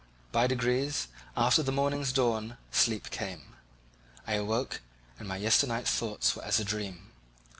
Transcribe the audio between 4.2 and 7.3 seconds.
I awoke, and my yesternight's thoughts were as a dream.